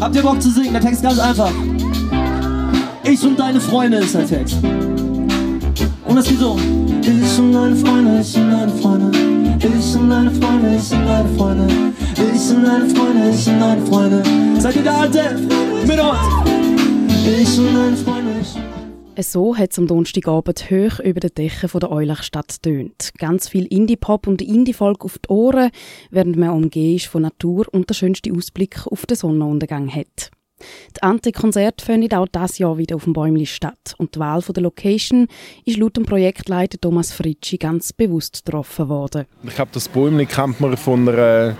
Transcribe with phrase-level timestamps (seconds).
[0.00, 0.72] Habt ihr Bock zu singen?
[0.72, 1.52] Der Text ist ganz einfach.
[3.04, 4.56] Ich und deine Freunde ist der Text.
[4.62, 6.56] Und das geht so.
[7.02, 9.18] Ich und deine Freunde, ich und deine Freunde.
[9.58, 11.68] Ich und deine Freunde, ich und deine Freunde.
[12.16, 14.22] Ich und deine Freunde, ich und deine Freunde.
[14.58, 15.38] Seid ihr da, Alte?
[15.86, 16.18] Mit uns!
[17.26, 18.69] Ich und deine Freunde, ich und
[19.22, 23.12] so hat es am Donnerstagabend hoch über den Dächern der Eulachstadt tönt.
[23.18, 25.70] Ganz viel Indie-Pop und Indie-Folk auf die Ohren,
[26.10, 30.30] während man umgeben ist von Natur und der schönste Ausblick auf den Sonnenuntergang hat.
[30.96, 33.94] Die Ante-Konzerte finden auch dieses Jahr wieder auf dem Bäumli statt.
[33.98, 35.26] Und die Wahl der Location
[35.64, 39.26] ist laut dem Projektleiter Thomas Fritschi ganz bewusst getroffen worden.
[39.42, 41.56] Ich glaube, das Bäumli kennt man von einer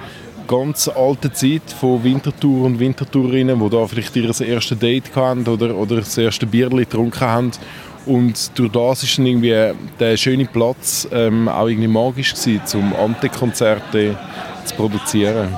[0.51, 5.77] ganz alten Zeit von Wintertour und Wintertourinnen, die da vielleicht ihr erstes Date hatten oder,
[5.77, 7.51] oder das erste Bierchen getrunken haben.
[8.05, 12.93] Und durch das ist dann irgendwie der schöne Platz ähm, auch irgendwie magisch gewesen, um
[12.97, 14.19] Ante-Konzerte
[14.65, 15.57] zu produzieren.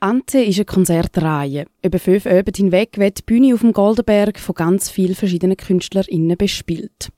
[0.00, 1.64] Ante ist eine Konzertreihe.
[1.82, 6.36] Über fünf Abende hinweg wird die Bühne auf dem Goldenberg von ganz vielen verschiedenen KünstlerInnen
[6.36, 7.08] bespielt.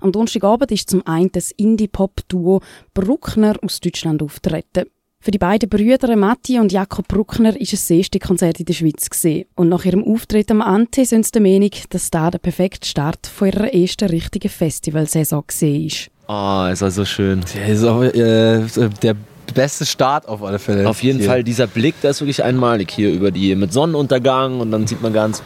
[0.00, 2.62] Am Donnerstagabend ist zum einen das Indie-Pop-Duo
[2.94, 4.86] Bruckner aus Deutschland auftreten.
[5.22, 8.72] Für die beiden Brüder Matti und Jakob Bruckner ist es das erste Konzert in der
[8.72, 9.44] Schweiz gesehen.
[9.54, 13.26] Und nach ihrem Auftritt am Ante sind sie der Meinung, dass da der perfekte Start
[13.26, 16.10] von ihrer ersten richtigen Festivalsaison gesehen ist.
[16.26, 17.42] Ah, oh, ist also schön.
[17.54, 18.62] Ja, ist auch, äh,
[19.02, 19.14] der
[19.52, 20.88] beste Start auf alle Fälle.
[20.88, 21.28] Auf jeden hier.
[21.28, 25.02] Fall dieser Blick, der ist wirklich einmalig hier über die mit Sonnenuntergang und dann sieht
[25.02, 25.42] man ganz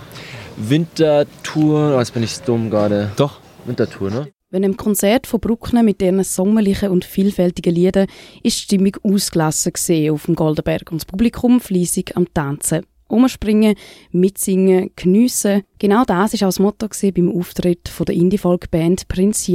[0.56, 1.96] Wintertour.
[1.96, 3.10] Oh, jetzt bin ich dumm gerade.
[3.16, 3.40] Doch.
[3.64, 4.28] Wintertour, ne?
[4.54, 8.06] Wenn im Konzert von Bruckner mit ihren sommerlichen und vielfältigen Liedern
[8.44, 9.72] ist die Stimmung ausgelassen
[10.12, 12.86] auf dem Goldenberg und das Publikum fließig am Tanzen.
[13.08, 13.74] Umspringen,
[14.12, 15.64] mitsingen, geniessen.
[15.80, 19.48] Genau das war auch das Motto beim Auftritt von der Indie-Folk-Band Prinz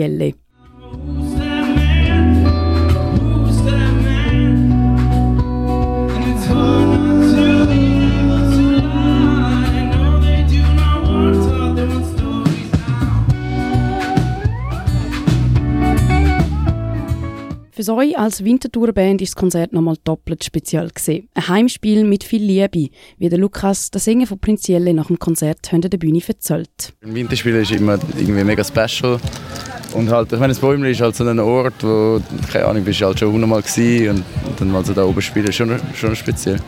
[17.89, 21.27] Euch als Wintertourband ist das Konzert nochmal doppelt speziell gesehen.
[21.33, 25.67] Ein Heimspiel mit viel Liebe, wie der Lukas, der Sänger von Prinzielle nach dem Konzert
[25.67, 26.94] hinter der Bühne erzählt.
[27.04, 29.20] Ein Winterspiel ist immer irgendwie mega special.
[29.94, 33.02] Und halt, ich meine, das Bäumli ist halt so ein Ort, wo, keine Ahnung, bist
[33.02, 36.60] du halt schon hundertmal gewesen und, dann mal so da oben spielen, schon, schon speziell.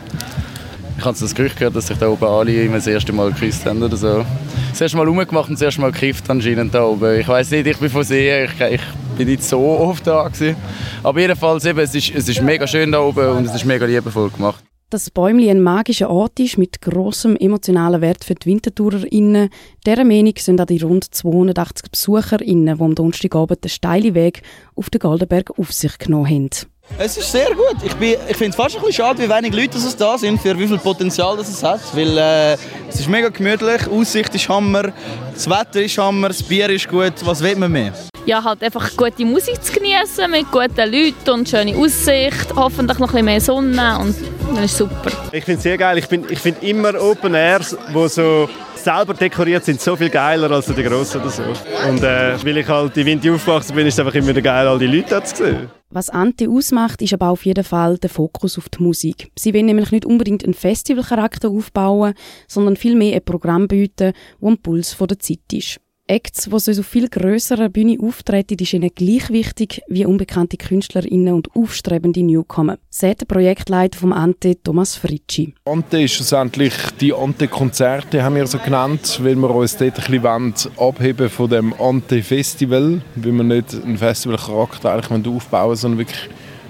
[0.98, 3.64] Ich habe das Gerücht gehört, dass sich da oben alle immer das erste Mal geküsst
[3.64, 4.24] haben oder so.
[4.70, 7.20] Das erste Mal rumgemacht und das erste Mal gekifft anscheinend da oben.
[7.20, 8.80] Ich weiß nicht, ich bin von See, ich, ich
[9.16, 10.56] bin nicht so oft da gewesen.
[11.02, 13.86] Aber jedenfalls eben, es ist, es ist mega schön da oben und es ist mega
[13.86, 14.62] liebevoll gemacht.
[14.90, 19.48] Dass Bäumli ein magischer Ort ist mit großem emotionalen Wert für die WintertourerInnen,
[19.86, 24.42] dieser Meinung sind auch die rund 280 BesucherInnen, die am Donnerstagabend den steilen Weg
[24.74, 26.50] auf den Goldenberg auf sich genommen haben.
[26.98, 27.76] Es ist sehr gut.
[27.82, 30.58] Ich, ich finde es fast ein bisschen schade, wie wenig Leute es da sind, für
[30.58, 31.80] wie viel Potenzial das es hat.
[31.94, 32.52] Weil äh,
[32.88, 34.92] es ist mega gemütlich, die Aussicht ist Hammer,
[35.32, 37.14] das Wetter ist Hammer, das Bier ist gut.
[37.24, 37.92] Was will man mehr?
[38.24, 43.08] Ja, halt einfach gute Musik zu genießen mit guten Leuten und schöne Aussicht, hoffentlich noch
[43.08, 44.14] ein bisschen mehr Sonne und
[44.54, 45.10] dann ist super.
[45.32, 45.98] Ich finde es sehr geil.
[45.98, 50.66] Ich, ich finde immer Open Airs, wo so selber dekoriert sind so viel geiler als
[50.66, 51.42] die grossen oder so.
[51.88, 54.78] Und äh, weil ich halt in Winter aufgewachsen bin, ist es einfach immer geil, all
[54.78, 55.70] die Leute zu sehen.
[55.90, 59.30] Was Anti ausmacht, ist aber auf jeden Fall der Fokus auf die Musik.
[59.36, 62.14] Sie will nämlich nicht unbedingt einen Festivalcharakter aufbauen,
[62.48, 65.80] sondern vielmehr ein Programm bieten, das am Puls der Zeit ist.
[66.12, 71.48] Acts, die so viel grösserer Bühne auftreten, ist ihnen gleich wichtig wie unbekannte KünstlerInnen und
[71.56, 72.76] aufstrebende Newcomer.
[72.90, 75.54] Sagt der Projektleiter vom Ante, Thomas Fritschi.
[75.64, 80.54] Ante ist schlussendlich die Ante-Konzerte, haben wir so genannt, weil wir uns dort ein bisschen
[80.76, 86.28] abheben von dem Ante-Festival, weil wir nicht einen Festivalcharakter eigentlich aufbauen sondern wirklich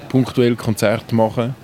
[0.09, 1.57] punktuell Konzerte machen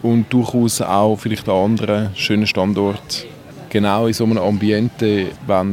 [0.00, 3.28] und durchaus auch vielleicht an anderen schönen Standorten
[3.68, 5.26] genau in so einem Ambiente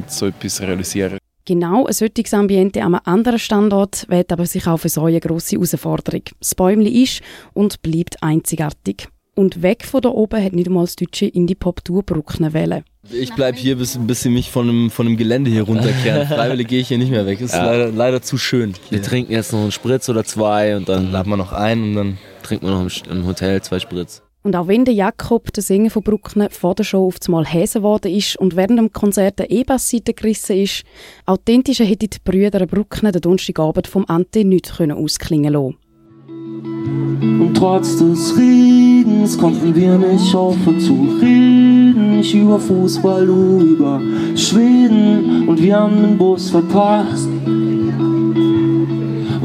[0.08, 1.18] so etwas realisieren
[1.48, 5.20] Genau ein solches Ambiente an einem anderen Standort wird aber sich auch für so eine
[5.20, 6.24] grosse Herausforderung.
[6.40, 7.22] Das Bäumli ist
[7.54, 9.08] und bleibt einzigartig.
[9.36, 12.84] Und weg von da oben hat nicht einmal das deutsche Indie-Pop-Tour Bruckner wählen.
[13.12, 16.28] Ich bleibe hier, bis, bis sie mich von dem, von dem Gelände hier runterkehren.
[16.28, 17.38] Freiwillig gehe ich hier nicht mehr weg.
[17.40, 17.66] Das ist ja.
[17.66, 18.74] leider, leider zu schön.
[18.90, 21.84] Wir trinken jetzt noch einen Spritz oder zwei und dann, dann laden wir noch ein
[21.84, 24.25] und dann trinken wir noch im Hotel zwei Spritz.
[24.46, 27.80] Und auch wenn der Jakob, der Sänger von Bruckner, vor der Show auf einmal Häse
[27.80, 30.84] geworden ist und während dem Konzert der E-Bass-Seite gerissen ist,
[31.26, 35.78] authentischer hätten die Brüder Bruckner den Donnerstagabend vom Ante nicht ausklingen lassen.
[36.28, 42.20] Und trotz des Redens konnten wir nicht aufhören zu reden.
[42.20, 44.00] Ich über Fußball, über
[44.36, 47.28] Schweden und wir haben den Bus verpasst.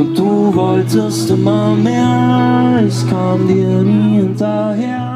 [0.00, 5.09] Und du wolltest immer mehr, ich kam dir nie hinterher.